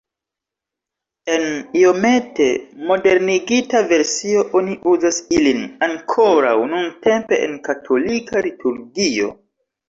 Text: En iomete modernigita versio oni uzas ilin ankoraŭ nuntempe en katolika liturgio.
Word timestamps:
En 1.33 1.43
iomete 1.81 2.47
modernigita 2.91 3.81
versio 3.91 4.41
oni 4.61 4.77
uzas 4.93 5.19
ilin 5.41 5.61
ankoraŭ 5.89 6.55
nuntempe 6.73 7.39
en 7.47 7.55
katolika 7.69 8.43
liturgio. 8.49 9.31